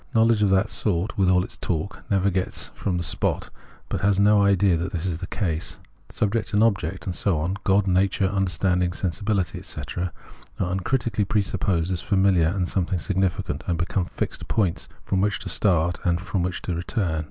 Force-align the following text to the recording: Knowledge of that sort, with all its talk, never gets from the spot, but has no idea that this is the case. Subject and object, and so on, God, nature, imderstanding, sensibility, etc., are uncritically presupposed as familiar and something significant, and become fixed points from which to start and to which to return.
Knowledge 0.15 0.41
of 0.41 0.49
that 0.49 0.71
sort, 0.71 1.15
with 1.15 1.29
all 1.29 1.43
its 1.43 1.57
talk, 1.57 2.03
never 2.09 2.31
gets 2.31 2.69
from 2.69 2.97
the 2.97 3.03
spot, 3.03 3.51
but 3.87 4.01
has 4.01 4.19
no 4.19 4.41
idea 4.41 4.75
that 4.75 4.91
this 4.93 5.05
is 5.05 5.19
the 5.19 5.27
case. 5.27 5.77
Subject 6.09 6.55
and 6.55 6.63
object, 6.63 7.05
and 7.05 7.13
so 7.13 7.37
on, 7.37 7.57
God, 7.65 7.85
nature, 7.85 8.27
imderstanding, 8.27 8.95
sensibility, 8.95 9.59
etc., 9.59 10.11
are 10.59 10.71
uncritically 10.71 11.23
presupposed 11.25 11.91
as 11.91 12.01
familiar 12.01 12.47
and 12.47 12.67
something 12.67 12.97
significant, 12.97 13.63
and 13.67 13.77
become 13.77 14.05
fixed 14.05 14.47
points 14.47 14.89
from 15.05 15.21
which 15.21 15.37
to 15.37 15.49
start 15.49 15.99
and 16.03 16.17
to 16.17 16.37
which 16.39 16.63
to 16.63 16.73
return. 16.73 17.19